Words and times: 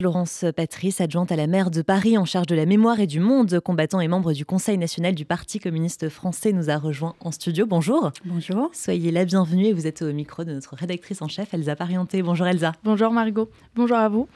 Laurence 0.00 0.46
Patrice, 0.56 1.02
adjointe 1.02 1.30
à 1.30 1.36
la 1.36 1.46
maire 1.46 1.70
de 1.70 1.82
Paris 1.82 2.16
en 2.16 2.24
charge 2.24 2.46
de 2.46 2.54
la 2.54 2.64
mémoire 2.64 3.00
et 3.00 3.06
du 3.06 3.20
monde, 3.20 3.60
combattant 3.60 4.00
et 4.00 4.08
membre 4.08 4.32
du 4.32 4.46
Conseil 4.46 4.78
national 4.78 5.14
du 5.14 5.26
Parti 5.26 5.60
communiste 5.60 6.08
français, 6.08 6.52
nous 6.52 6.70
a 6.70 6.78
rejoint 6.78 7.14
en 7.20 7.30
studio. 7.30 7.66
Bonjour. 7.66 8.10
Bonjour. 8.24 8.70
Soyez 8.72 9.10
la 9.10 9.26
bienvenue 9.26 9.66
et 9.66 9.72
vous 9.74 9.86
êtes 9.86 10.00
au 10.00 10.10
micro 10.12 10.44
de 10.44 10.54
notre 10.54 10.74
rédactrice 10.74 11.20
en 11.20 11.28
chef, 11.28 11.52
Elsa 11.52 11.76
Parienté. 11.76 12.22
Bonjour 12.22 12.46
Elsa. 12.46 12.72
Bonjour 12.82 13.12
Margot. 13.12 13.50
Bonjour 13.74 13.98
à 13.98 14.08
vous. 14.08 14.26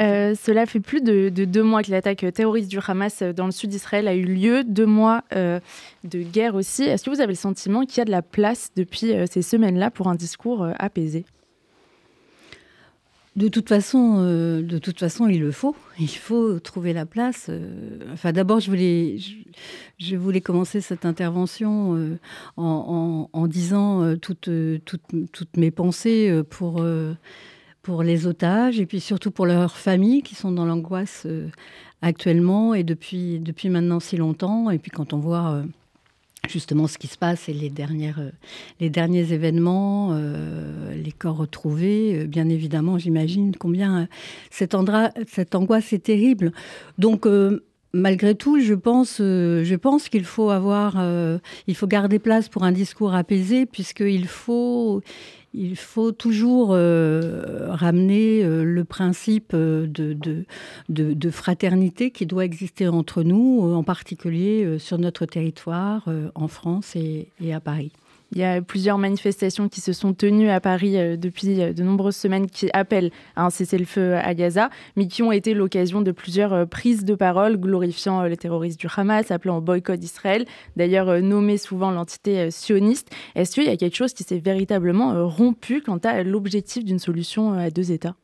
Euh, 0.00 0.34
cela 0.34 0.66
fait 0.66 0.80
plus 0.80 1.00
de, 1.00 1.30
deux 1.30 1.62
mois 1.62 1.82
que 1.82 1.90
l'attaque 1.90 2.26
terroriste 2.34 2.68
du 2.68 2.78
Hamas 2.86 3.22
dans 3.22 3.46
le 3.46 3.52
sud 3.52 3.70
d'Israël 3.70 4.08
a 4.08 4.14
eu 4.14 4.24
lieu, 4.24 4.64
deux 4.64 4.84
mois 4.84 5.24
euh, 5.34 5.60
de 6.04 6.20
guerre 6.20 6.54
aussi. 6.54 6.82
Est-ce 6.82 7.04
que 7.04 7.10
vous 7.10 7.22
avez 7.22 7.32
le 7.32 7.36
sentiment 7.36 7.86
qu'il 7.86 7.98
y 7.98 8.00
a 8.02 8.04
de 8.04 8.10
la 8.10 8.22
place 8.22 8.70
depuis 8.76 9.14
euh, 9.14 9.24
ces 9.30 9.40
semaines-là 9.40 9.90
pour 9.90 10.08
un 10.08 10.14
discours 10.14 10.68
apaisé? 10.78 11.24
De 13.36 13.48
toute 13.48 13.68
façon, 13.68 14.16
euh, 14.18 14.62
de 14.62 14.78
toute 14.78 14.98
façon, 14.98 15.28
il 15.28 15.40
le 15.40 15.52
faut. 15.52 15.76
Il 15.98 16.08
faut 16.08 16.58
trouver 16.58 16.92
la 16.94 17.04
place. 17.04 17.46
Euh, 17.50 17.98
enfin, 18.12 18.32
d'abord, 18.32 18.60
je 18.60 18.70
voulais, 18.70 20.40
commencer 20.40 20.80
cette 20.80 21.04
intervention 21.04 21.96
euh, 21.96 22.18
en, 22.56 23.46
disant 23.46 24.16
toutes, 24.16 24.48
mes 25.56 25.70
pensées 25.70 26.42
pour, 26.48 26.84
pour 27.82 28.02
les 28.02 28.26
otages 28.26 28.80
et 28.80 28.86
puis 28.86 29.00
surtout 29.00 29.30
pour 29.30 29.46
leurs 29.46 29.76
familles 29.76 30.22
qui 30.22 30.34
sont 30.34 30.52
dans 30.52 30.64
l'angoisse 30.64 31.26
actuellement 32.02 32.74
et 32.74 32.84
depuis, 32.84 33.38
depuis 33.40 33.68
maintenant 33.68 34.00
si 34.00 34.16
longtemps. 34.16 34.70
Et 34.70 34.78
puis 34.78 34.90
quand 34.90 35.12
on 35.12 35.18
voit 35.18 35.62
justement 36.48 36.86
ce 36.86 36.98
qui 36.98 37.06
se 37.06 37.18
passe 37.18 37.48
et 37.48 37.52
les, 37.52 37.72
euh, 37.80 38.88
derniers 38.88 39.32
événements, 39.32 40.10
euh, 40.12 40.94
les 40.94 41.12
corps 41.12 41.36
retrouvés, 41.36 42.20
euh, 42.20 42.26
bien 42.26 42.48
évidemment, 42.48 42.98
j'imagine 42.98 43.54
combien 43.56 44.08
cette, 44.50 44.76
cette, 45.28 45.54
angoisse 45.54 45.92
est 45.92 46.04
terrible. 46.04 46.52
Donc, 46.98 47.26
malgré 47.92 48.34
tout, 48.34 48.60
je 48.60 48.74
pense, 48.74 49.18
je 49.18 49.74
pense 49.74 50.08
qu'il 50.08 50.24
faut 50.24 50.50
avoir, 50.50 50.96
il 51.66 51.74
faut 51.74 51.86
garder 51.86 52.18
place 52.18 52.48
pour 52.48 52.64
un 52.64 52.72
discours 52.72 53.14
apaisé, 53.14 53.66
puisqu'il 53.66 54.26
faut, 54.26 55.02
il 55.56 55.74
faut 55.74 56.12
toujours 56.12 56.72
euh, 56.72 57.68
ramener 57.70 58.44
euh, 58.44 58.62
le 58.62 58.84
principe 58.84 59.52
euh, 59.54 59.86
de, 59.86 60.44
de, 60.88 61.30
fraternité 61.30 62.10
qui 62.10 62.26
doit 62.26 62.44
exister 62.44 62.86
entre 62.88 63.22
nous, 63.22 63.72
en 63.74 63.82
particulier 63.82 64.78
sur 64.78 64.98
notre 64.98 65.26
territoire, 65.26 66.08
en 66.34 66.48
France 66.48 66.94
et 66.94 67.28
à 67.52 67.60
Paris. 67.60 67.92
Il 68.32 68.38
y 68.38 68.44
a 68.44 68.60
plusieurs 68.60 68.98
manifestations 68.98 69.68
qui 69.68 69.80
se 69.80 69.92
sont 69.92 70.12
tenues 70.12 70.50
à 70.50 70.60
Paris 70.60 70.96
euh, 70.96 71.16
depuis 71.16 71.62
euh, 71.62 71.72
de 71.72 71.82
nombreuses 71.84 72.16
semaines 72.16 72.48
qui 72.48 72.68
appellent 72.72 73.12
à 73.36 73.46
un 73.46 73.50
cessez-le-feu 73.50 74.16
à 74.16 74.34
Gaza, 74.34 74.68
mais 74.96 75.06
qui 75.06 75.22
ont 75.22 75.30
été 75.30 75.54
l'occasion 75.54 76.00
de 76.00 76.10
plusieurs 76.10 76.52
euh, 76.52 76.66
prises 76.66 77.04
de 77.04 77.14
parole 77.14 77.56
glorifiant 77.56 78.24
les 78.24 78.36
terroristes 78.36 78.80
du 78.80 78.88
Hamas, 78.94 79.30
appelant 79.30 79.58
au 79.58 79.60
boycott 79.60 79.98
d'Israël, 79.98 80.44
d'ailleurs 80.76 81.22
nommé 81.22 81.56
souvent 81.56 81.92
l'entité 81.92 82.50
sioniste. 82.50 83.10
Est-ce 83.36 83.52
qu'il 83.52 83.64
y 83.64 83.68
a 83.68 83.76
quelque 83.76 83.94
chose 83.94 84.12
qui 84.12 84.24
s'est 84.24 84.38
véritablement 84.38 85.28
rompu 85.28 85.80
quant 85.80 85.98
à 85.98 86.22
l'objectif 86.22 86.84
d'une 86.84 86.98
solution 86.98 87.52
à 87.52 87.70
deux 87.70 87.92
États? 87.92 88.16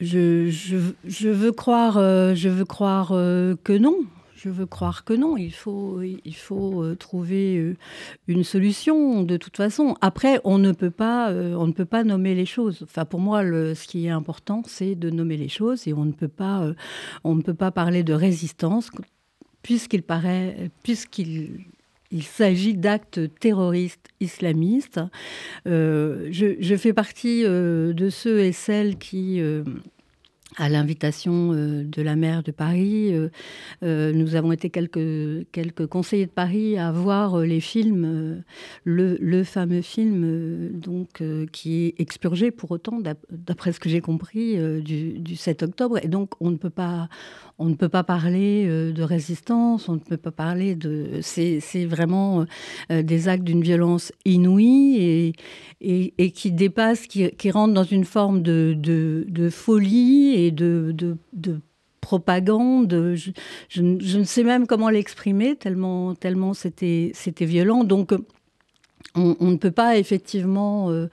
Je, 0.00 0.50
je, 0.50 1.28
veux 1.28 1.52
croire, 1.52 1.94
je 2.34 2.48
veux 2.48 2.64
croire 2.64 3.08
que 3.08 3.76
non. 3.76 3.96
Je 4.42 4.48
veux 4.48 4.64
croire 4.64 5.04
que 5.04 5.12
non. 5.12 5.36
Il 5.36 5.52
faut, 5.52 6.00
il 6.00 6.34
faut 6.34 6.82
euh, 6.82 6.96
trouver 6.96 7.58
euh, 7.58 7.76
une 8.26 8.42
solution 8.42 9.22
de 9.22 9.36
toute 9.36 9.58
façon. 9.58 9.96
Après, 10.00 10.40
on 10.44 10.56
ne 10.56 10.72
peut 10.72 10.90
pas, 10.90 11.30
euh, 11.30 11.54
on 11.56 11.66
ne 11.66 11.72
peut 11.72 11.84
pas 11.84 12.04
nommer 12.04 12.34
les 12.34 12.46
choses. 12.46 12.80
Enfin, 12.82 13.04
pour 13.04 13.20
moi, 13.20 13.42
ce 13.42 13.86
qui 13.86 14.06
est 14.06 14.10
important, 14.10 14.62
c'est 14.66 14.94
de 14.94 15.10
nommer 15.10 15.36
les 15.36 15.50
choses 15.50 15.86
et 15.86 15.92
on 15.92 16.06
ne 16.06 16.12
peut 16.12 16.28
pas, 16.28 16.72
on 17.22 17.34
ne 17.34 17.42
peut 17.42 17.54
pas 17.54 17.70
parler 17.70 18.02
de 18.02 18.14
résistance 18.14 18.90
puisqu'il 19.60 20.02
paraît, 20.02 20.70
puisqu'il 20.82 21.66
il 22.10 22.22
s'agit 22.22 22.74
d'actes 22.74 23.20
terroristes 23.40 24.08
islamistes. 24.20 25.00
je, 25.66 26.76
fais 26.78 26.94
partie 26.94 27.42
de 27.42 28.08
ceux 28.10 28.40
et 28.40 28.52
celles 28.52 28.96
qui 28.96 29.42
à 30.56 30.68
l'invitation 30.68 31.52
euh, 31.52 31.84
de 31.84 32.02
la 32.02 32.16
maire 32.16 32.42
de 32.42 32.50
Paris. 32.50 33.14
Euh, 33.14 33.28
euh, 33.82 34.12
nous 34.12 34.34
avons 34.34 34.52
été 34.52 34.70
quelques, 34.70 35.46
quelques 35.52 35.86
conseillers 35.86 36.26
de 36.26 36.30
Paris 36.30 36.76
à 36.76 36.90
voir 36.92 37.38
les 37.38 37.60
films, 37.60 38.42
le, 38.84 39.44
fameux 39.44 39.82
film 39.82 40.70
donc, 40.72 41.22
qui 41.52 41.84
est 41.84 42.00
expurgé 42.00 42.50
pour 42.50 42.70
autant, 42.70 43.00
d'après 43.30 43.72
ce 43.72 43.80
que 43.80 43.88
j'ai 43.88 44.00
compris, 44.00 44.56
du, 44.82 45.18
du, 45.18 45.36
7 45.36 45.62
octobre. 45.62 45.98
Et 46.02 46.08
donc 46.08 46.32
on 46.40 46.50
ne 46.50 46.56
peut 46.56 46.70
pas, 46.70 47.08
on 47.58 47.66
ne 47.66 47.74
peut 47.74 47.88
pas 47.88 48.04
parler 48.04 48.66
de 48.66 49.02
résistance, 49.02 49.88
on 49.88 49.94
ne 49.94 49.98
peut 49.98 50.16
pas 50.16 50.30
parler 50.30 50.74
de... 50.74 51.20
C'est 51.22 51.86
vraiment 51.86 52.44
des 52.90 53.28
actes 53.28 53.44
d'une 53.44 53.62
violence 53.62 54.12
inouïe 54.24 54.96
et, 55.00 55.32
et, 55.80 56.30
qui 56.30 56.52
dépasse, 56.52 57.06
qui, 57.06 57.30
qui 57.30 57.50
rentre 57.50 57.72
dans 57.72 57.84
une 57.84 58.04
forme 58.04 58.42
de, 58.42 58.74
de, 58.76 59.48
folie 59.50 60.34
de, 60.50 60.94
de, 61.32 61.60
propagande. 62.00 63.14
Je, 63.68 63.82
ne 63.82 64.24
sais 64.24 64.42
même 64.42 64.66
comment 64.66 64.88
l'exprimer, 64.88 65.54
tellement, 65.56 66.14
tellement 66.14 66.54
c'était, 66.54 67.12
c'était 67.14 67.44
violent. 67.44 67.84
Donc, 67.84 68.12
on, 69.14 69.36
ne 69.40 69.56
peut 69.56 69.70
pas 69.70 69.98
effectivement 69.98 70.90
euh, 70.90 71.08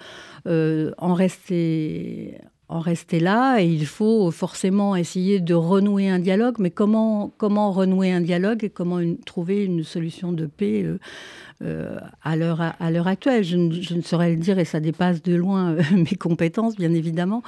euh, 0.47 0.91
en 0.97 1.13
rester 1.13 2.37
en 2.69 2.79
rester 2.79 3.21
là 3.21 3.59
et 3.59 3.65
il 3.65 3.85
faut 3.85 4.29
forcément 4.31 4.95
essayer 4.95 5.39
de 5.39 5.53
renouer 5.53 6.09
un 6.09 6.19
dialogue. 6.19 6.55
Mais 6.59 6.69
comment, 6.69 7.31
comment 7.37 7.71
renouer 7.71 8.11
un 8.11 8.21
dialogue 8.21 8.63
et 8.63 8.69
comment 8.69 8.99
trouver 9.25 9.63
une 9.63 9.83
solution 9.83 10.33
de 10.33 10.45
paix 10.47 10.83
euh, 10.83 10.99
euh, 11.63 11.97
à 12.23 12.35
l'heure 12.35 12.61
à 12.61 12.91
l'heure 12.91 13.07
actuelle? 13.07 13.43
Je 13.43 13.55
ne, 13.55 14.01
saurais 14.01 14.31
le 14.31 14.35
dire 14.37 14.59
et 14.59 14.65
ça 14.65 14.81
dépasse 14.81 15.21
de 15.23 15.35
loin 15.35 15.71
euh, 15.71 15.81
mes 15.95 16.17
compétences, 16.17 16.75
bien 16.75 16.93
évidemment. 16.93 17.41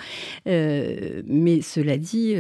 Mais 0.46 1.62
cela 1.62 1.98
dit, 1.98 2.36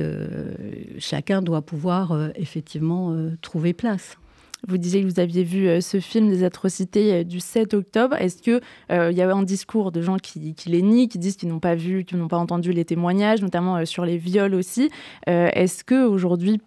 chacun 0.99 1.41
doit 1.41 1.61
pouvoir 1.61 2.29
effectivement 2.35 3.15
trouver 3.41 3.73
place. 3.73 4.17
Vous 4.67 4.77
disiez 4.77 5.01
que 5.01 5.07
vous 5.07 5.19
aviez 5.19 5.43
vu 5.43 5.81
ce 5.81 5.99
film 5.99 6.29
des 6.29 6.43
atrocités 6.43 7.23
du 7.23 7.39
7 7.39 7.73
octobre. 7.73 8.15
Est-ce 8.17 8.41
qu'il 8.41 8.59
il 8.89 9.17
y 9.17 9.21
avait 9.21 9.33
un 9.33 9.43
discours 9.43 9.91
de 9.91 10.01
gens 10.01 10.17
qui, 10.17 10.53
qui 10.53 10.69
les 10.69 10.81
nient, 10.81 11.07
qui 11.07 11.17
disent 11.17 11.37
qu'ils 11.37 11.49
n'ont 11.49 11.59
pas 11.59 11.75
vu, 11.75 12.03
qu'ils 12.03 12.17
n'ont 12.17 12.27
pas 12.27 12.37
entendu 12.37 12.71
les 12.71 12.85
témoignages, 12.85 13.41
notamment 13.41 13.85
sur 13.85 14.05
les 14.05 14.17
viols 14.17 14.55
aussi? 14.55 14.89
Est-ce 15.27 15.83
que 15.83 16.05
aujourd'hui 16.05 16.59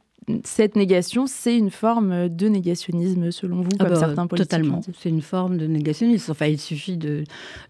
cette 0.44 0.77
négation, 0.77 1.27
c'est 1.27 1.56
une 1.56 1.71
forme 1.71 2.28
de 2.28 2.49
négationnisme 2.49 3.31
selon 3.33 3.62
vous, 3.62 3.71
ah 3.75 3.84
comme 3.84 3.94
bah, 3.94 3.99
certains 3.99 4.27
politiques 4.27 4.50
Totalement, 4.50 4.81
c'est 4.97 5.09
une 5.09 5.22
forme 5.22 5.59
de 5.59 5.66
négationnisme. 5.66 6.31
Enfin, 6.31 6.47
il 6.47 6.60
suffit 6.60 6.97
de, 6.97 7.25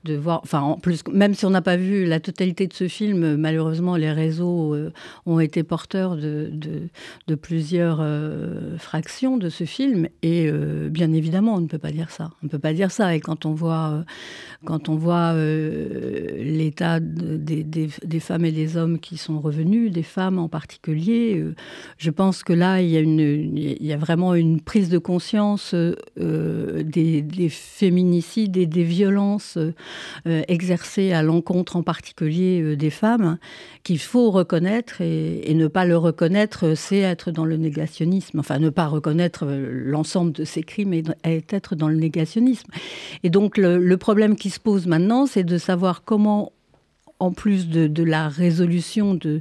de 0.05 0.17
voir. 0.17 0.41
Enfin, 0.43 0.61
en 0.61 0.77
plus, 0.77 1.03
même 1.11 1.35
si 1.35 1.47
on 1.47 1.51
n'a 1.51 1.63
pas 1.63 1.77
vu 1.77 2.05
la 2.05 2.21
totalité 2.21 2.67
de 2.67 2.75
ce 2.75 2.89
film, 2.89 3.37
malheureusement, 3.37 3.97
les 3.97 4.13
réseaux 4.13 4.75
euh, 4.75 4.93
ont 5.25 5.41
été 5.41 5.63
porteurs 5.63 6.17
de, 6.17 6.51
de, 7.27 7.35
plusieurs 7.35 7.99
euh, 8.01 8.77
fractions 8.77 9.39
de 9.39 9.49
ce 9.49 9.65
film. 9.65 10.09
Et 10.23 10.49
euh, 10.49 10.91
bien 10.91 11.13
évidemment, 11.13 11.55
on 11.55 11.61
ne 11.61 11.69
peut 11.69 11.79
pas 11.79 11.93
dire 11.93 12.11
ça. 12.11 12.31
On 12.43 12.47
ne 12.47 12.51
peut 12.51 12.59
pas 12.59 12.75
dire 12.75 12.91
ça. 12.91 13.15
Et 13.15 13.21
quand 13.21 13.47
on 13.47 13.55
voit, 13.55 14.05
quand 14.67 14.91
on 14.91 14.97
voit 14.97 15.35
l'état 15.35 17.01
des, 17.01 17.65
des, 17.65 17.89
des, 18.05 18.21
femmes 18.21 18.45
et 18.45 18.53
des 18.53 18.77
hommes 18.77 18.99
qui 18.99 19.17
sont 19.17 19.41
revenus, 19.41 19.91
des 19.91 20.03
femmes 20.03 20.39
en 20.39 20.49
particulier, 20.49 21.43
je 21.97 22.11
pense 22.11 22.42
que 22.45 22.53
là, 22.53 22.81
il 22.81 22.89
y 22.89 22.97
a, 22.97 23.01
une, 23.01 23.21
il 23.21 23.85
y 23.85 23.93
a 23.93 23.97
vraiment 23.97 24.35
une 24.35 24.61
prise 24.61 24.89
de 24.89 24.99
conscience 24.99 25.75
euh, 25.75 26.83
des, 26.83 27.49
féminicides 27.49 28.57
et 28.57 28.67
des 28.67 28.85
violences 28.85 29.57
euh, 29.57 30.43
exercées 30.49 31.13
à 31.13 31.23
l'encontre 31.23 31.77
en 31.77 31.83
particulier 31.83 32.61
euh, 32.63 32.77
des 32.77 32.91
femmes 32.91 33.39
qu'il 33.83 33.99
faut 33.99 34.31
reconnaître 34.31 35.01
et, 35.01 35.53
ne 35.53 35.67
pas 35.67 35.85
le 35.85 35.97
reconnaître, 35.97 36.75
c'est 36.75 36.99
être 36.99 37.31
dans 37.31 37.45
le 37.45 37.57
négationnisme. 37.57 38.39
Enfin, 38.39 38.59
ne 38.59 38.71
pas 38.71 38.87
reconnaître 38.87 39.45
l'ensemble 39.47 40.33
de 40.33 40.45
ces 40.45 40.63
crimes 40.63 40.95
et 40.95 41.05
être 41.25 41.77
dans 41.77 41.89
le 41.89 41.97
négationnisme. 41.97 42.71
Et 43.23 43.31
donc, 43.31 43.59
le, 43.59 43.79
le 43.79 43.97
problème 43.97 44.35
qui 44.35 44.51
se 44.51 44.59
pose 44.59 44.87
maintenant, 44.87 45.27
c'est 45.27 45.45
de 45.45 45.59
savoir 45.59 46.05
comment 46.05 46.53
en 47.23 47.31
plus 47.31 47.69
de, 47.69 48.03
la 48.03 48.29
résolution 48.29 49.15
de, 49.15 49.41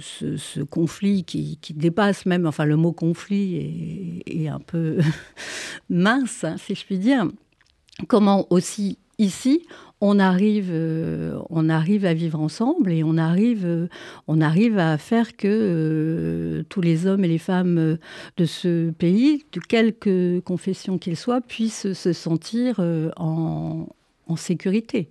ce, 0.00 0.62
conflit 0.62 1.24
qui, 1.24 1.58
dépasse 1.74 2.26
même, 2.26 2.46
enfin 2.46 2.64
le 2.64 2.76
mot 2.76 2.92
conflit 2.92 4.22
est, 4.24 4.46
un 4.46 4.60
peu 4.60 4.98
mince, 5.90 6.44
hein, 6.44 6.54
si 6.56 6.76
je 6.76 6.84
puis 6.84 6.98
dire, 6.98 7.26
comment 8.06 8.46
aussi 8.50 8.98
ici 9.18 9.66
on 10.00 10.20
arrive, 10.20 10.68
euh, 10.70 11.40
à 11.50 12.14
vivre 12.14 12.38
ensemble 12.38 12.92
et 12.92 13.02
on 13.02 13.16
arrive, 13.18 13.66
euh, 13.66 14.78
à 14.78 14.96
faire 14.96 15.36
que 15.36 15.48
euh, 15.48 16.62
tous 16.68 16.80
les 16.80 17.08
hommes 17.08 17.24
et 17.24 17.28
les 17.28 17.38
femmes 17.38 17.98
de 18.36 18.44
ce 18.44 18.90
pays, 18.90 19.44
de 19.50 19.58
quelque 19.58 20.38
confession 20.44 20.98
qu'ils 20.98 21.16
soient, 21.16 21.40
puissent 21.40 21.92
se 21.94 22.12
sentir 22.12 22.78
en, 23.16 23.88
en 24.28 24.36
sécurité. 24.36 25.08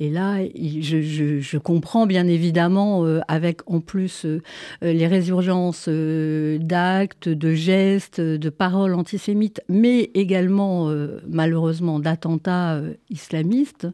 Et 0.00 0.10
là, 0.10 0.38
je, 0.54 1.58
comprends 1.58 2.06
bien 2.06 2.28
évidemment, 2.28 3.04
euh, 3.04 3.20
avec 3.26 3.62
en 3.66 3.80
plus 3.80 4.24
euh, 4.24 4.40
les 4.80 5.08
résurgences 5.08 5.86
euh, 5.88 6.58
d'actes, 6.58 7.28
de 7.28 7.52
gestes, 7.54 8.20
de 8.20 8.48
paroles 8.48 8.94
antisémites, 8.94 9.60
mais 9.68 10.10
également 10.14 10.88
malheureusement 11.28 11.98
d'attentats 11.98 12.80
islamistes 13.10 13.86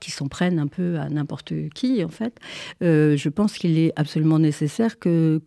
qui 0.00 0.10
s'en 0.10 0.28
prennent 0.28 0.58
un 0.58 0.66
peu 0.66 0.98
à 0.98 1.08
n'importe 1.08 1.52
qui 1.74 2.04
en 2.04 2.08
fait. 2.08 2.34
je 2.80 3.28
pense 3.28 3.58
qu'il 3.58 3.78
est 3.78 3.92
absolument 3.96 4.38
nécessaire 4.38 4.98
que, 4.98 5.40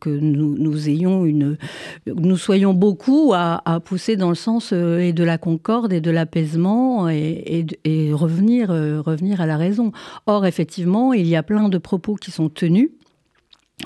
nous 2.06 2.38
soyons 2.38 2.74
beaucoup 2.74 3.34
à, 3.34 3.80
pousser 3.84 4.16
dans 4.16 4.30
le 4.30 4.36
sens 4.36 4.72
et 4.74 5.14
de 5.14 5.24
la 5.24 5.38
concorde 5.38 5.94
et 5.94 6.02
de 6.02 6.12
l'apaisement 6.12 7.10
et, 7.10 7.66
et, 7.84 8.14
revenir, 8.14 8.70
revenir 8.70 9.42
à 9.42 9.46
la 9.46 9.58
raison. 9.58 9.92
Or, 10.26 10.46
effectivement, 10.46 11.14
il 11.14 11.28
y 11.28 11.36
a 11.36 11.44
plein 11.44 11.70
de 11.70 11.78
propos 11.78 12.16
qui 12.16 12.32
sont 12.32 12.50
tenus 12.50 12.90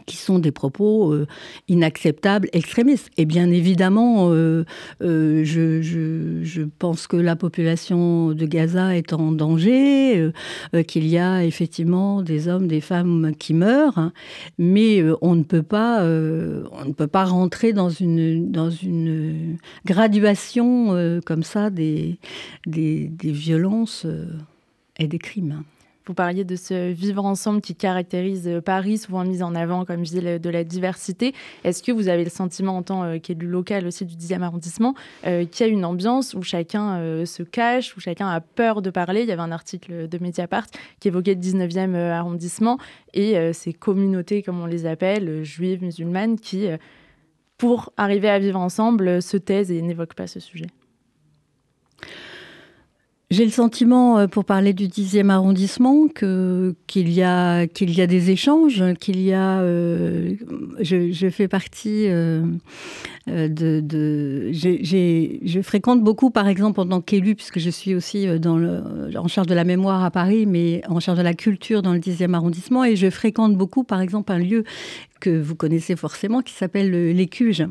qui 0.05 0.17
sont 0.17 0.39
des 0.39 0.51
propos 0.51 1.13
euh, 1.13 1.27
inacceptables, 1.67 2.49
extrémistes. 2.53 3.09
Et 3.17 3.25
bien 3.25 3.49
évidemment, 3.49 4.31
euh, 4.31 4.65
euh, 5.01 5.43
je, 5.43 6.63
pense 6.79 7.07
que 7.07 7.17
la 7.17 7.35
population 7.35 8.31
de 8.31 8.45
Gaza 8.45 8.95
est 8.95 9.13
en 9.13 9.31
danger, 9.31 10.31
qu'il 10.87 11.07
y 11.07 11.17
a 11.17 11.43
effectivement 11.43 12.21
des 12.21 12.47
hommes, 12.47 12.67
des 12.67 12.81
femmes 12.81 13.33
qui 13.37 13.53
meurent, 13.53 13.97
hein. 13.97 14.13
mais 14.57 15.03
on 15.21 15.35
ne 15.35 15.43
peut 15.43 15.63
pas, 15.63 16.01
on 16.03 16.85
ne 16.85 16.93
peut 16.95 17.07
pas 17.07 17.25
rentrer 17.25 17.71
dans 17.71 17.89
une 17.89 19.57
graduation 19.85 21.21
comme 21.25 21.43
ça 21.43 21.69
des 21.69 22.17
violences 23.23 24.05
et 24.97 25.07
des 25.07 25.19
crimes. 25.19 25.63
Vous 26.07 26.13
parliez 26.13 26.43
de 26.43 26.55
ce 26.55 26.91
vivre 26.91 27.25
ensemble 27.25 27.61
qui 27.61 27.73
caractérise 27.73 28.47
euh, 28.47 28.61
Paris, 28.61 28.99
souvent 28.99 29.25
mis 29.25 29.41
en 29.41 29.55
avant, 29.55 29.85
comme 29.85 30.05
je 30.05 30.11
disais, 30.11 30.37
de 30.37 30.49
la 30.51 30.63
diversité. 30.63 31.33
Est-ce 31.63 31.81
que 31.81 31.91
vous 31.91 32.09
avez 32.09 32.23
le 32.23 32.29
sentiment, 32.29 32.77
en 32.77 32.83
tant 32.83 33.03
euh, 33.03 33.17
qu'élu 33.17 33.47
local 33.47 33.87
aussi 33.87 34.05
du 34.05 34.15
10e 34.15 34.43
arrondissement, 34.43 34.93
euh, 35.25 35.45
qu'il 35.45 35.65
y 35.65 35.69
a 35.69 35.71
une 35.71 35.83
ambiance 35.83 36.35
où 36.35 36.43
chacun 36.43 37.25
se 37.25 37.41
cache, 37.41 37.97
où 37.97 37.99
chacun 37.99 38.27
a 38.27 38.39
peur 38.39 38.83
de 38.83 38.91
parler? 38.91 39.21
Il 39.21 39.27
y 39.27 39.31
avait 39.31 39.41
un 39.41 39.51
article 39.51 40.07
de 40.07 40.17
Mediapart 40.19 40.67
qui 40.99 41.07
évoquait 41.07 41.33
le 41.33 41.41
19e 41.41 41.95
arrondissement 41.95 42.77
et 43.13 43.53
ces 43.53 43.73
communautés, 43.73 44.43
comme 44.43 44.61
on 44.61 44.65
les 44.65 44.85
appelle, 44.85 45.43
juives, 45.43 45.81
musulmanes, 45.81 46.39
qui, 46.39 46.67
pour 47.57 47.91
arriver 47.97 48.29
à 48.29 48.39
vivre 48.39 48.59
ensemble, 48.59 49.21
se 49.21 49.37
taisent 49.37 49.71
et 49.71 49.81
n'évoquent 49.81 50.15
pas 50.15 50.27
ce 50.27 50.39
sujet. 50.39 50.67
J'ai 53.31 53.43
le 53.43 53.51
sentiment, 53.51 54.19
euh, 54.19 54.27
pour 54.27 54.45
parler 54.45 54.73
du 54.73 54.87
10e 54.87 55.29
arrondissement, 55.29 56.07
que, 56.07 56.75
qu'il, 56.85 57.09
y 57.09 57.23
a, 57.23 57.65
qu'il 57.65 57.91
y 57.91 58.01
a 58.01 58.07
des 58.07 58.29
échanges, 58.29 58.83
qu'il 58.99 59.19
y 59.19 59.33
a... 59.33 59.61
Euh, 59.61 60.35
je, 60.79 61.29
fais 61.31 61.47
partie 61.47 62.07
euh, 62.07 62.43
de... 63.27 63.79
de 63.79 64.51
je 64.53 65.61
fréquente 65.63 66.03
beaucoup, 66.03 66.29
par 66.29 66.47
exemple, 66.47 66.79
en 66.79 66.85
tant 66.85 67.01
qu'élu, 67.01 67.33
puisque 67.33 67.57
je 67.57 67.71
suis 67.71 67.95
aussi 67.95 68.27
dans 68.39 68.57
le, 68.57 68.83
en 69.17 69.27
charge 69.27 69.47
de 69.47 69.55
la 69.55 69.63
mémoire 69.63 70.03
à 70.03 70.11
Paris, 70.11 70.45
mais 70.45 70.83
en 70.87 70.99
charge 70.99 71.17
de 71.17 71.23
la 71.23 71.33
culture 71.33 71.81
dans 71.81 71.93
le 71.93 71.99
10e 71.99 72.35
arrondissement, 72.35 72.85
et 72.85 72.95
je 72.95 73.09
fréquente 73.09 73.57
beaucoup, 73.57 73.83
par 73.83 74.01
exemple, 74.01 74.31
un 74.31 74.39
lieu 74.39 74.63
que 75.19 75.31
vous 75.41 75.55
connaissez 75.55 75.95
forcément, 75.95 76.43
qui 76.43 76.53
s'appelle 76.53 76.91
l'Écuge. 76.91 77.65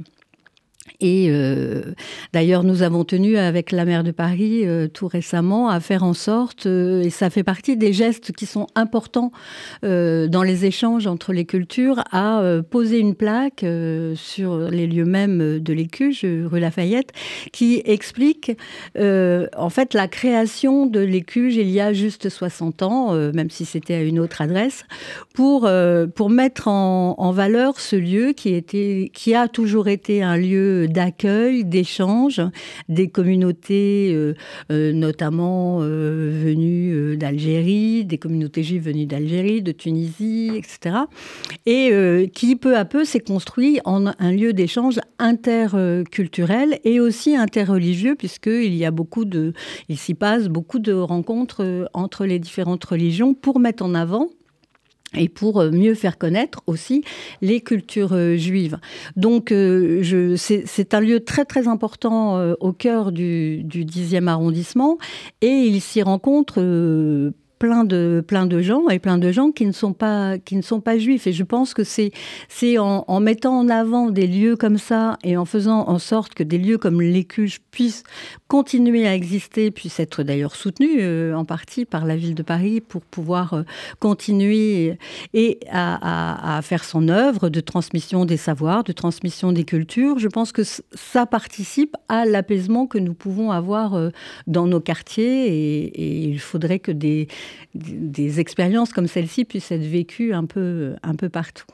Et 1.00 1.28
euh, 1.30 1.94
d'ailleurs, 2.34 2.62
nous 2.62 2.82
avons 2.82 3.04
tenu 3.04 3.38
avec 3.38 3.72
la 3.72 3.86
maire 3.86 4.04
de 4.04 4.10
Paris 4.10 4.66
euh, 4.66 4.86
tout 4.86 5.08
récemment 5.08 5.70
à 5.70 5.80
faire 5.80 6.04
en 6.04 6.12
sorte, 6.12 6.66
euh, 6.66 7.02
et 7.02 7.10
ça 7.10 7.30
fait 7.30 7.42
partie 7.42 7.76
des 7.76 7.94
gestes 7.94 8.32
qui 8.32 8.44
sont 8.46 8.66
importants 8.74 9.32
dans 9.82 10.42
les 10.42 10.64
échanges 10.64 11.06
entre 11.06 11.32
les 11.32 11.44
cultures, 11.44 12.02
à 12.10 12.42
poser 12.70 12.98
une 12.98 13.14
plaque 13.14 13.64
sur 14.14 14.58
les 14.70 14.86
lieux 14.86 15.04
mêmes 15.04 15.58
de 15.58 15.72
l'écuge, 15.72 16.24
rue 16.24 16.60
Lafayette, 16.60 17.12
qui 17.52 17.82
explique 17.84 18.52
en 18.96 19.70
fait 19.70 19.94
la 19.94 20.08
création 20.08 20.86
de 20.86 21.00
l'écuge 21.00 21.56
il 21.56 21.70
y 21.70 21.80
a 21.80 21.92
juste 21.92 22.28
60 22.28 22.82
ans, 22.82 23.12
même 23.12 23.50
si 23.50 23.64
c'était 23.64 23.94
à 23.94 24.02
une 24.02 24.18
autre 24.18 24.40
adresse, 24.40 24.84
pour, 25.34 25.68
pour 26.14 26.30
mettre 26.30 26.68
en, 26.68 27.14
en 27.18 27.32
valeur 27.32 27.78
ce 27.80 27.96
lieu 27.96 28.32
qui, 28.32 28.54
était, 28.54 29.10
qui 29.12 29.34
a 29.34 29.48
toujours 29.48 29.88
été 29.88 30.22
un 30.22 30.36
lieu 30.36 30.73
d'accueil, 30.86 31.64
d'échange 31.64 32.40
des 32.88 33.08
communautés, 33.08 34.12
euh, 34.14 34.34
euh, 34.70 34.92
notamment 34.92 35.78
euh, 35.80 36.30
venues 36.32 37.16
d'Algérie, 37.16 38.04
des 38.04 38.18
communautés 38.18 38.62
juives 38.62 38.84
venues 38.84 39.06
d'Algérie, 39.06 39.62
de 39.62 39.72
Tunisie, 39.72 40.50
etc. 40.54 40.96
Et 41.66 42.30
qui 42.32 42.56
peu 42.56 42.76
à 42.76 42.84
peu 42.84 43.04
s'est 43.04 43.20
construit 43.20 43.80
en 43.84 44.06
un 44.06 44.32
lieu 44.32 44.52
d'échange 44.52 45.00
interculturel 45.18 46.78
et 46.84 47.00
aussi 47.00 47.36
interreligieux, 47.36 48.14
puisqu'il 48.14 48.74
y 48.74 48.84
a 48.84 48.90
beaucoup 48.90 49.24
de, 49.24 49.52
il 49.88 49.96
s'y 49.96 50.14
passe 50.14 50.48
beaucoup 50.48 50.78
de 50.78 50.92
rencontres 50.92 51.88
entre 51.94 52.26
les 52.26 52.38
différentes 52.38 52.84
religions 52.84 53.34
pour 53.34 53.58
mettre 53.58 53.84
en 53.84 53.94
avant 53.94 54.28
et 55.16 55.28
pour 55.28 55.60
euh, 55.60 55.70
mieux 55.70 55.94
faire 55.94 56.18
connaître 56.18 56.62
aussi 56.66 57.04
les 57.40 57.60
cultures 57.60 58.12
euh, 58.12 58.36
juives. 58.36 58.78
Donc 59.16 59.52
euh, 59.52 60.34
c'est 60.36 60.94
un 60.94 61.00
lieu 61.00 61.20
très 61.20 61.44
très 61.44 61.68
important 61.68 62.54
au 62.60 62.72
cœur 62.72 63.12
du, 63.12 63.62
du 63.64 63.84
10e 63.84 64.26
arrondissement 64.26 64.98
et 65.40 65.48
il 65.48 65.80
s'y 65.80 66.02
rencontre 66.02 66.60
plein 67.64 67.84
de, 67.84 68.22
plein 68.26 68.44
de 68.44 68.60
gens 68.60 68.90
et 68.90 68.98
plein 68.98 69.16
de 69.16 69.32
gens 69.32 69.50
qui 69.50 69.64
ne 69.64 69.72
sont 69.72 69.94
pas, 69.94 70.36
qui 70.36 70.54
ne 70.54 70.60
sont 70.60 70.82
pas 70.82 70.98
juifs. 70.98 71.26
Et 71.26 71.32
je 71.32 71.44
pense 71.44 71.72
que 71.72 71.82
c'est, 71.82 72.10
c'est 72.50 72.76
en, 72.76 73.20
mettant 73.20 73.58
en 73.58 73.70
avant 73.70 74.10
des 74.10 74.26
lieux 74.26 74.54
comme 74.54 74.76
ça 74.76 75.16
et 75.24 75.38
en 75.38 75.46
faisant 75.46 75.88
en 75.88 75.98
sorte 75.98 76.34
que 76.34 76.42
des 76.42 76.58
lieux 76.58 76.76
comme 76.76 77.00
l'écuge 77.00 77.60
puissent 77.70 78.02
continuer 78.48 79.08
à 79.08 79.14
exister, 79.14 79.70
puissent 79.70 79.98
être 79.98 80.22
d'ailleurs 80.22 80.56
soutenus 80.56 80.98
euh, 80.98 81.32
en 81.32 81.46
partie 81.46 81.86
par 81.86 82.04
la 82.04 82.16
ville 82.16 82.34
de 82.34 82.42
Paris 82.42 82.82
pour 82.82 83.00
pouvoir 83.00 83.54
euh, 83.54 83.62
continuer 83.98 84.98
et 85.32 85.58
à, 85.70 86.56
à, 86.58 86.60
faire 86.60 86.84
son 86.84 87.08
œuvre 87.08 87.48
de 87.48 87.60
transmission 87.60 88.26
des 88.26 88.36
savoirs, 88.36 88.84
de 88.84 88.92
transmission 88.92 89.52
des 89.52 89.64
cultures. 89.64 90.18
Je 90.18 90.28
pense 90.28 90.52
que 90.52 90.62
ça 90.64 91.24
participe 91.24 91.96
à 92.10 92.26
l'apaisement 92.26 92.86
que 92.86 92.98
nous 92.98 93.14
pouvons 93.14 93.52
avoir 93.52 93.94
euh, 93.94 94.10
dans 94.46 94.66
nos 94.66 94.80
quartiers 94.80 95.46
et 95.46 96.28
il 96.28 96.38
faudrait 96.38 96.78
que 96.78 96.92
des, 96.92 97.28
des 97.74 98.40
expériences 98.40 98.92
comme 98.92 99.06
celle-ci 99.06 99.44
puissent 99.44 99.72
être 99.72 99.84
vécues 99.84 100.32
un 100.32 100.44
peu, 100.44 100.94
un 101.02 101.14
peu 101.14 101.28
partout. 101.28 101.66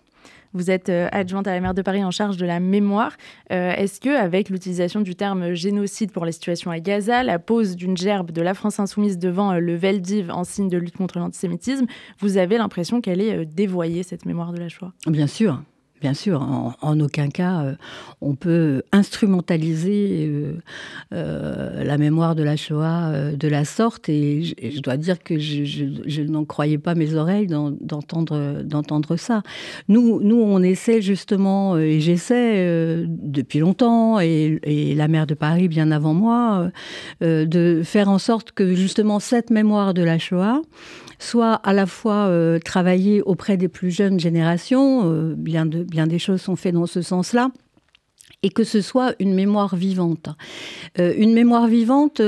Vous 0.53 0.71
êtes 0.71 0.89
euh, 0.89 1.09
adjointe 1.13 1.47
à 1.47 1.55
la 1.55 1.61
maire 1.61 1.75
de 1.75 1.83
Paris 1.83 2.03
en 2.03 2.11
charge 2.11 2.37
de 2.37 2.45
la 2.45 2.59
mémoire. 2.59 3.17
Euh, 3.53 3.73
est-ce 3.73 4.01
que, 4.01 4.09
avec 4.09 4.49
l'utilisation 4.49 5.01
du 5.01 5.15
terme 5.15 5.55
génocide 5.55 6.11
pour 6.11 6.25
les 6.25 6.33
situations 6.33 6.73
à 6.73 6.81
Gaza, 6.81 7.23
la 7.23 7.39
pose 7.39 7.77
d'une 7.77 7.97
gerbe 7.97 8.33
de 8.33 8.43
la 8.43 8.55
France 8.55 8.81
insoumise 8.81 9.19
devant 9.19 9.53
euh, 9.53 9.59
le 9.59 9.77
Veldiv 9.77 10.31
en 10.31 10.43
signe 10.43 10.69
de 10.69 10.77
lutte 10.77 10.97
contre 10.97 11.19
l'antisémitisme, 11.19 11.87
vous 12.19 12.37
avez 12.37 12.59
l'impression 12.59 13.01
qu'elle 13.01 13.21
est 13.21 13.45
dévoyée 13.47 14.03
cette 14.03 14.27
mémoire 14.27 14.53
de 14.53 14.59
la 14.59 14.69
Shoah? 14.69 14.93
Bien 15.07 15.29
sûr. 15.29 15.63
Bien 16.01 16.15
sûr, 16.15 16.41
en, 16.81 17.01
aucun 17.01 17.29
cas 17.29 17.61
euh, 17.61 17.75
on 18.23 18.35
peut 18.35 18.83
instrumentaliser 18.91 20.27
euh, 20.31 20.53
euh, 21.13 21.85
la 21.85 21.99
mémoire 21.99 22.35
de 22.35 22.43
la 22.43 22.57
Shoah 22.57 23.33
de 23.33 23.49
la 23.49 23.67
sorte. 23.67 24.09
Et 24.09 24.43
je, 24.43 24.81
dois 24.81 24.97
dire 24.97 25.23
que 25.23 25.39
je, 25.39 26.23
n'en 26.23 26.47
croyais 26.47 26.79
pas 26.79 26.95
mes 26.95 27.15
oreilles 27.15 27.49
d'entendre 27.49 29.17
ça. 29.17 29.43
Nous, 29.89 30.21
nous, 30.23 30.41
on 30.41 30.63
essaie 30.63 31.03
justement, 31.03 31.77
et 31.77 32.01
j'essaie 32.01 33.05
depuis 33.07 33.59
longtemps, 33.59 34.21
et, 34.21 34.59
et, 34.63 34.95
la 34.95 35.09
maire 35.09 35.27
de 35.27 35.35
Paris 35.35 35.69
bien 35.69 35.91
avant 35.91 36.15
moi, 36.15 36.71
de 37.21 37.83
faire 37.85 38.09
en 38.09 38.19
sorte 38.19 38.53
que 38.53 38.75
justement 38.75 39.21
cette 39.21 39.51
mémoire 39.51 39.93
de 39.93 40.03
la 40.03 40.19
Shoah 40.19 40.63
soit 41.23 41.55
à 41.55 41.75
la 41.75 41.85
fois 41.87 42.31
travailler 42.65 43.21
auprès 43.23 43.57
des 43.57 43.69
plus 43.69 43.91
jeunes 43.91 44.19
générations, 44.19 45.35
bien, 45.37 45.67
de, 45.67 45.85
bien 45.91 46.07
des 46.07 46.19
choses 46.19 46.41
sont 46.41 46.57
faites 46.57 46.75
dans 46.75 46.87
ce 46.87 47.03
sens-là, 47.03 47.51
et 48.43 48.49
que 48.49 48.65
ce 48.65 48.81
soit 48.81 49.15
une 49.19 49.35
mémoire 49.35 49.77
vivante. 49.77 50.29
Euh, 50.99 51.13
une 51.17 51.35
mémoire 51.35 51.67
vivante, 51.67 52.21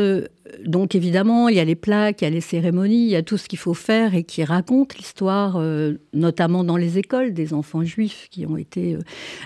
donc 0.65 0.95
évidemment, 0.95 1.49
il 1.49 1.57
y 1.57 1.61
a 1.61 1.65
les 1.65 1.75
plaques, 1.75 2.23
il 2.23 2.25
y 2.25 2.27
a 2.27 2.31
les 2.31 2.41
cérémonies, 2.41 3.05
il 3.05 3.11
y 3.11 3.17
a 3.17 3.23
tout 3.23 3.37
ce 3.37 3.49
qu'il 3.49 3.59
faut 3.59 3.75
faire 3.75 4.15
et 4.15 4.25
qui 4.25 4.45
raconte 4.45 4.97
l'histoire, 4.97 5.57
euh, 5.57 5.95
notamment 6.13 6.65
dans 6.65 6.77
les 6.77 6.99
écoles, 6.99 7.33
des 7.33 7.55
enfants 7.55 7.85
juifs 7.85 8.29
qui 8.31 8.47
ont 8.47 8.57
été 8.57 8.95
euh, 8.95 8.99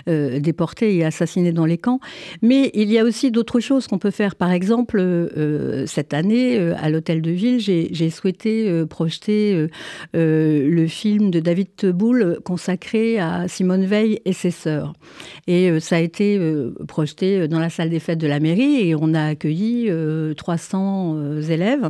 euh, 0.09 0.39
déportés 0.39 0.95
et 0.95 1.05
assassinés 1.05 1.51
dans 1.51 1.65
les 1.65 1.77
camps. 1.77 1.99
Mais 2.41 2.71
il 2.73 2.91
y 2.91 2.99
a 2.99 3.03
aussi 3.03 3.31
d'autres 3.31 3.59
choses 3.59 3.87
qu'on 3.87 3.99
peut 3.99 4.11
faire. 4.11 4.35
Par 4.35 4.51
exemple, 4.51 4.97
cette 5.85 6.13
année, 6.13 6.57
à 6.57 6.89
l'Hôtel 6.89 7.21
de 7.21 7.31
Ville, 7.31 7.59
j'ai 7.59 8.09
souhaité 8.09 8.85
projeter 8.89 9.67
le 10.13 10.87
film 10.87 11.31
de 11.31 11.39
David 11.39 11.75
Teboul 11.75 12.39
consacré 12.43 13.19
à 13.19 13.47
Simone 13.47 13.85
Veil 13.85 14.19
et 14.25 14.33
ses 14.33 14.51
sœurs. 14.51 14.93
Et 15.47 15.79
ça 15.79 15.97
a 15.97 15.99
été 15.99 16.39
projeté 16.87 17.47
dans 17.47 17.59
la 17.59 17.69
salle 17.69 17.89
des 17.89 17.99
fêtes 17.99 18.19
de 18.19 18.27
la 18.27 18.39
mairie 18.39 18.87
et 18.87 18.95
on 18.95 19.13
a 19.13 19.23
accueilli 19.25 19.89
300 20.35 20.96
euh, 21.15 21.41
élèves 21.41 21.89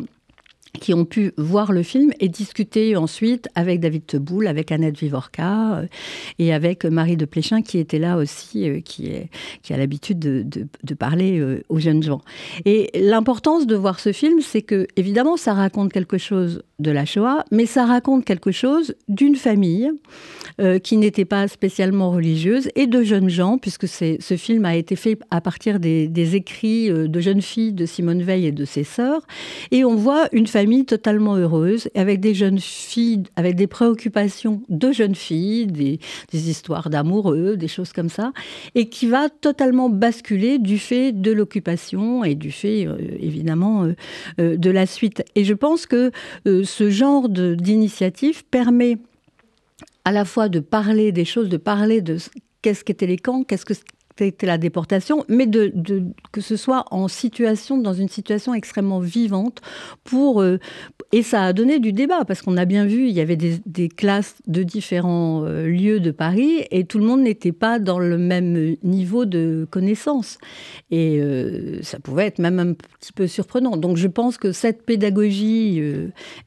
qui 0.77 0.93
ont 0.93 1.05
pu 1.05 1.33
voir 1.37 1.71
le 1.71 1.83
film 1.83 2.11
et 2.19 2.29
discuter 2.29 2.95
ensuite 2.95 3.49
avec 3.55 3.79
David 3.79 4.05
Teboul, 4.05 4.47
avec 4.47 4.71
Annette 4.71 4.97
Vivorca 4.97 5.77
euh, 5.77 5.87
et 6.39 6.53
avec 6.53 6.85
Marie 6.85 7.17
de 7.17 7.25
Pléchin 7.25 7.61
qui 7.61 7.77
était 7.77 7.99
là 7.99 8.17
aussi, 8.17 8.69
euh, 8.69 8.79
qui, 8.81 9.09
a 9.69 9.77
l'habitude 9.77 10.19
de, 10.19 10.45
de, 10.83 10.93
parler 10.93 11.39
euh, 11.39 11.63
aux 11.69 11.79
jeunes 11.79 12.03
gens. 12.03 12.21
Et 12.65 12.89
l'importance 12.95 13.67
de 13.67 13.75
voir 13.75 13.99
ce 13.99 14.11
film, 14.11 14.39
c'est 14.41 14.61
que 14.61 14.87
évidemment 14.95 15.37
ça 15.37 15.53
raconte 15.53 15.91
quelque 15.91 16.17
chose 16.17 16.63
de 16.79 16.91
la 16.91 17.05
Shoah, 17.05 17.43
mais 17.51 17.65
ça 17.65 17.85
raconte 17.85 18.23
quelque 18.23 18.51
chose 18.51 18.95
d'une 19.07 19.35
famille 19.35 19.91
qui 20.83 20.97
n'était 20.97 21.25
pas 21.25 21.47
spécialement 21.47 22.09
religieuse 22.11 22.69
et 22.75 22.87
de 22.87 23.03
jeunes 23.03 23.29
gens, 23.29 23.59
puisque 23.59 23.87
ce 23.87 24.37
film 24.37 24.65
a 24.65 24.75
été 24.75 24.95
fait 24.95 25.19
à 25.29 25.39
partir 25.39 25.79
des, 25.79 26.07
des 26.07 26.35
écrits 26.35 26.89
de 26.89 27.19
jeunes 27.19 27.41
filles 27.41 27.73
de 27.73 27.85
Simone 27.85 28.23
Veil 28.23 28.47
et 28.47 28.51
de 28.51 28.65
ses 28.65 28.83
sœurs. 28.83 29.21
Et 29.71 29.85
on 29.85 29.95
voit 29.95 30.27
une 30.31 30.47
famille 30.47 30.66
totalement 30.85 31.35
heureuse, 31.35 31.89
avec 31.95 32.19
des 32.19 32.33
jeunes 32.33 32.59
filles, 32.59 33.23
avec 33.35 33.55
des 33.55 33.67
préoccupations 33.67 34.61
de 34.69 34.91
jeunes 34.91 35.15
filles, 35.15 35.67
des, 35.67 35.99
histoires 36.33 36.89
d'amoureux, 36.89 37.57
des 37.57 37.67
choses 37.67 37.93
comme 37.93 38.09
ça, 38.09 38.31
et 38.75 38.89
qui 38.89 39.07
va 39.07 39.29
totalement 39.29 39.89
basculer 39.89 40.59
du 40.59 40.77
fait 40.77 41.11
de 41.11 41.31
l'occupation 41.31 42.23
et 42.23 42.35
du 42.35 42.51
fait, 42.51 42.85
euh, 42.85 42.97
évidemment, 43.19 43.83
euh, 43.83 43.95
euh, 44.39 44.57
de 44.57 44.69
la 44.69 44.85
suite. 44.85 45.23
Et 45.35 45.43
je 45.43 45.53
pense 45.53 45.85
que 45.85 46.11
ce 46.45 46.89
genre 46.89 47.29
d'initiative 47.29 48.45
permet 48.45 48.97
à 50.05 50.11
la 50.11 50.25
fois 50.25 50.49
de 50.49 50.59
parler 50.59 51.11
des 51.11 51.25
choses, 51.25 51.49
de 51.49 51.57
parler 51.57 52.01
de 52.01 52.17
qu'est-ce 52.61 52.83
qu'étaient 52.83 53.07
les 53.07 53.17
camps, 53.17 53.43
qu'est-ce 53.43 53.65
que 53.65 53.73
c'était 54.17 54.47
la 54.47 54.57
déportation, 54.57 55.25
mais 55.27 55.45
de, 55.45 55.71
que 56.31 56.41
ce 56.41 56.55
soit 56.55 56.85
en 56.91 57.07
situation, 57.07 57.77
dans 57.77 57.93
une 57.93 58.09
situation 58.09 58.53
extrêmement 58.53 58.99
vivante 58.99 59.61
pour... 60.03 60.41
Euh, 60.41 60.59
et 61.13 61.23
ça 61.23 61.43
a 61.43 61.53
donné 61.53 61.79
du 61.79 61.93
débat, 61.93 62.25
parce 62.25 62.41
qu'on 62.41 62.57
a 62.57 62.65
bien 62.65 62.85
vu, 62.85 63.07
il 63.07 63.13
y 63.13 63.21
avait 63.21 63.37
des, 63.37 63.89
classes 63.89 64.35
de 64.47 64.63
différents 64.63 65.43
euh, 65.45 65.67
lieux 65.67 65.99
de 65.99 66.11
Paris, 66.11 66.65
et 66.71 66.83
tout 66.83 66.99
le 66.99 67.05
monde 67.05 67.21
n'était 67.21 67.53
pas 67.53 67.79
dans 67.79 67.99
le 67.99 68.17
même 68.17 68.75
niveau 68.83 69.25
de 69.25 69.65
connaissance. 69.69 70.37
Et 70.91 71.19
euh, 71.19 71.81
ça 71.81 71.99
pouvait 71.99 72.25
être 72.25 72.39
même 72.39 72.59
un 72.59 72.73
petit 72.73 73.13
peu 73.13 73.27
surprenant. 73.27 73.77
Donc 73.77 73.97
je 73.97 74.07
pense 74.07 74.37
que 74.37 74.51
cette 74.51 74.85
pédagogie 74.85 75.81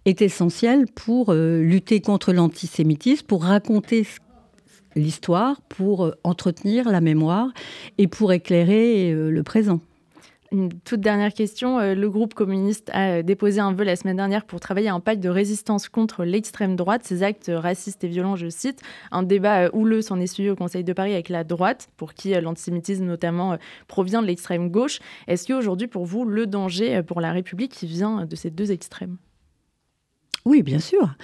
est 0.05 0.21
essentielle 0.21 0.87
pour 0.95 1.33
lutter 1.33 2.00
contre 2.00 2.33
l'antisémitisme, 2.33 3.27
pour 3.27 3.45
raconter 3.45 4.05
ce 4.05 4.19
l'histoire, 4.97 5.61
pour 5.63 6.05
euh, 6.05 6.13
entretenir 6.25 6.89
la 6.91 7.01
mémoire 7.01 7.49
et 7.99 8.07
pour 8.07 8.33
éclairer 8.33 9.13
euh, 9.13 9.31
le 9.31 9.43
présent. 9.43 9.81
Une 10.53 10.69
toute 10.81 11.01
dernière 11.01 11.33
question. 11.33 11.79
Euh, 11.79 11.95
le 11.95 12.11
groupe 12.11 12.35
communiste 12.35 12.91
a 12.93 13.23
déposé 13.23 13.61
un 13.61 13.73
vœu 13.73 13.85
la 13.85 13.95
semaine 13.95 14.17
dernière 14.17 14.45
pour 14.45 14.59
travailler 14.59 14.89
un 14.89 14.99
pacte 14.99 15.23
de 15.23 15.29
résistance 15.29 15.89
contre 15.89 16.25
l'extrême 16.25 16.75
droite, 16.75 17.03
ces 17.05 17.23
actes 17.23 17.53
racistes 17.55 18.03
et 18.03 18.09
violents, 18.09 18.35
je 18.35 18.49
cite. 18.49 18.81
Un 19.13 19.23
débat 19.23 19.71
houleux 19.73 20.03
s'en 20.03 20.19
est 20.19 20.27
suivi 20.27 20.51
au 20.51 20.57
Conseil 20.57 20.83
de 20.83 20.93
Paris 20.93 21.13
avec 21.13 21.29
la 21.29 21.45
droite, 21.45 21.89
pour 21.97 22.15
qui 22.15 22.33
l'antisémitisme 22.33 23.05
notamment 23.05 23.59
provient 23.87 24.23
de 24.23 24.27
l'extrême 24.27 24.71
gauche. 24.71 24.99
Est-ce 25.29 25.47
qu'aujourd'hui, 25.47 25.87
pour 25.87 26.05
vous, 26.05 26.25
le 26.25 26.49
danger 26.49 27.01
pour 27.05 27.21
la 27.21 27.31
République 27.31 27.73
qui 27.73 27.87
vient 27.87 28.27
de 28.27 28.35
ces 28.35 28.51
deux 28.51 28.73
extrêmes? 28.73 29.19
Oui, 30.45 30.63
bien 30.63 30.81
sûr. 30.81 31.15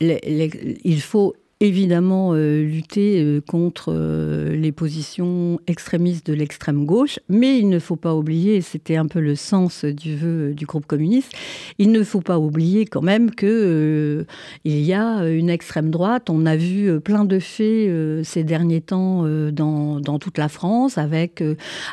il 0.00 1.00
faut 1.02 1.34
évidemment 1.64 2.32
euh, 2.34 2.62
lutter 2.62 3.22
euh, 3.22 3.40
contre 3.40 3.86
euh, 3.88 4.54
les 4.54 4.72
positions 4.72 5.58
extrémistes 5.66 6.26
de 6.26 6.34
l'extrême 6.34 6.84
gauche, 6.84 7.18
mais 7.28 7.58
il 7.58 7.68
ne 7.68 7.78
faut 7.78 7.96
pas 7.96 8.14
oublier, 8.14 8.60
c'était 8.60 8.96
un 8.96 9.06
peu 9.06 9.20
le 9.20 9.34
sens 9.34 9.84
du 9.84 10.14
vœu 10.14 10.52
du 10.54 10.66
groupe 10.66 10.86
communiste, 10.86 11.32
il 11.78 11.90
ne 11.90 12.02
faut 12.02 12.20
pas 12.20 12.38
oublier 12.38 12.84
quand 12.84 13.02
même 13.02 13.30
que 13.30 14.26
il 14.64 14.80
y 14.80 14.92
a 14.92 15.26
une 15.26 15.48
extrême 15.48 15.90
droite. 15.90 16.28
On 16.28 16.46
a 16.46 16.56
vu 16.56 17.00
plein 17.00 17.24
de 17.24 17.38
faits 17.38 18.24
ces 18.24 18.44
derniers 18.44 18.80
temps 18.80 19.24
dans, 19.50 20.00
dans, 20.00 20.18
toute 20.18 20.38
la 20.38 20.48
France, 20.48 20.98
avec 20.98 21.42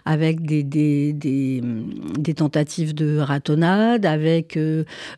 avec 0.06 0.46
des, 0.46 0.64
des, 0.64 1.14
des, 1.14 1.62
des 2.20 2.34
tentatives 2.34 2.94
de 2.94 3.18
ratonnade, 3.18 4.06
avec 4.06 4.58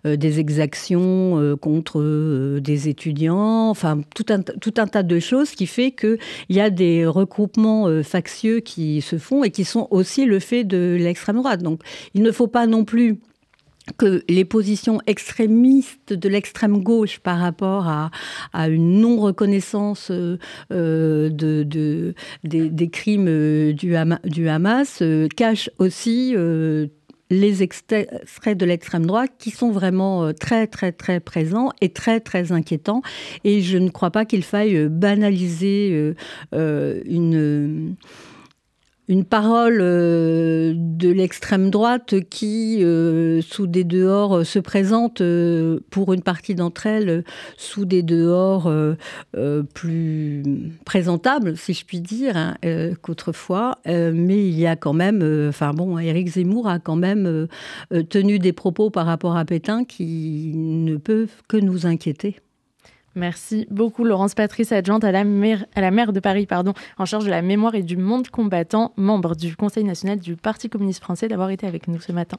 des 0.03 0.39
exactions 0.39 1.57
contre 1.59 2.59
des 2.59 2.89
étudiants, 2.89 3.69
enfin 3.69 4.01
tout 4.15 4.25
un 4.29 4.42
tout 4.43 4.73
un 4.77 4.87
tas 4.87 5.03
de 5.03 5.19
choses 5.19 5.51
qui 5.51 5.67
fait 5.67 5.91
qu'il 5.91 6.17
y 6.49 6.59
a 6.59 6.69
des 6.69 7.05
regroupements 7.05 7.87
euh, 7.87 8.03
factieux 8.03 8.59
qui 8.59 9.01
se 9.01 9.17
font 9.17 9.43
et 9.43 9.51
qui 9.51 9.65
sont 9.65 9.87
aussi 9.91 10.25
le 10.25 10.39
fait 10.39 10.63
de 10.63 10.97
l'extrême 10.99 11.37
droite. 11.37 11.61
Donc 11.61 11.81
il 12.13 12.21
ne 12.21 12.31
faut 12.31 12.47
pas 12.47 12.67
non 12.67 12.85
plus 12.85 13.19
que 13.97 14.23
les 14.29 14.45
positions 14.45 15.01
extrémistes 15.07 16.13
de 16.13 16.29
l'extrême 16.29 16.81
gauche 16.81 17.19
par 17.19 17.39
rapport 17.39 17.87
à, 17.87 18.11
une 18.69 19.01
non-reconnaissance 19.01 20.09
euh, 20.09 20.37
euh, 20.71 21.29
de, 21.29 22.13
des, 22.43 22.89
crimes 22.89 23.73
du, 23.73 23.95
du 24.23 24.47
Hamas 24.47 25.03
cachent 25.35 25.69
aussi 25.79 26.33
les 27.33 27.63
extraits 27.63 28.07
de 28.57 28.65
l'extrême 28.65 29.05
droite 29.05 29.31
qui 29.37 29.51
sont 29.51 29.71
vraiment 29.71 30.23
euh, 30.23 30.31
très 30.33 30.67
très 30.67 30.91
très 30.91 31.19
présents 31.19 31.71
et 31.81 31.89
très 31.89 32.19
très 32.19 32.51
inquiétants. 32.51 33.01
Et 33.43 33.61
je 33.61 33.77
ne 33.77 33.89
crois 33.89 34.11
pas 34.11 34.25
qu'il 34.25 34.43
faille 34.43 34.77
euh, 34.77 34.89
banaliser 34.89 36.13
euh, 36.53 37.01
une 37.05 37.95
une 39.09 39.25
parole 39.25 39.79
euh, 39.81 40.73
de 40.75 41.09
l'extrême 41.09 41.69
droite 41.69 42.21
qui, 42.29 42.83
euh, 42.83 43.41
sous 43.41 43.67
des 43.67 43.83
dehors, 43.83 44.37
euh, 44.37 44.43
se 44.45 44.59
présente 44.59 45.21
pour 45.89 46.13
une 46.13 46.21
partie 46.21 46.55
d'entre 46.55 46.87
elles 46.87 47.23
sous 47.57 47.85
des 47.85 48.03
dehors 48.03 48.71
plus 49.73 50.43
présentables, 50.85 51.57
si 51.57 51.73
je 51.73 51.85
puis 51.85 52.01
dire, 52.01 52.37
hein, 52.37 52.55
qu'autrefois. 53.01 53.79
mais 53.85 54.47
il 54.47 54.59
y 54.59 54.67
a 54.67 54.75
quand 54.75 54.93
même, 54.93 55.47
enfin 55.49 55.73
bon, 55.73 55.97
Éric 55.97 56.29
Zemmour 56.29 56.67
a 56.67 56.79
quand 56.79 56.95
même 56.95 57.47
tenu 58.09 58.39
des 58.39 58.53
propos 58.53 58.89
par 58.89 59.05
rapport 59.05 59.37
à 59.37 59.45
Pétain 59.45 59.83
qui 59.85 60.51
ne 60.55 60.97
peuvent 60.97 61.41
que 61.47 61.57
nous 61.57 61.85
inquiéter. 61.85 62.37
Merci 63.15 63.67
beaucoup 63.69 64.03
Laurence 64.03 64.33
Patrice, 64.33 64.71
adjointe 64.71 65.03
à 65.03 65.11
la, 65.11 65.23
maire, 65.23 65.65
de 66.13 66.19
Paris, 66.19 66.47
pardon, 66.47 66.73
en 66.97 67.05
charge 67.05 67.25
de 67.25 67.29
la 67.29 67.41
mémoire 67.41 67.75
et 67.75 67.83
du 67.83 67.95
monde 67.95 68.27
combattant, 68.29 68.91
membre 68.97 69.35
du 69.35 69.55
Conseil 69.55 69.83
national 69.83 70.19
du 70.19 70.35
Parti 70.35 70.69
communiste 70.69 71.01
français, 71.01 71.27
d'avoir 71.27 71.51
été 71.51 71.67
avec 71.67 71.87
nous 71.87 71.99
ce 71.99 72.11
matin. 72.11 72.37